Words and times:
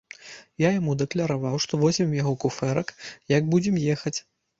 Я 0.61 0.69
яму 0.75 0.95
дакляраваў, 1.01 1.57
што 1.65 1.79
возьмем 1.83 2.15
яго 2.21 2.33
куфэрак, 2.45 2.95
як 3.35 3.43
будзем 3.53 3.77
ехаць. 3.97 4.15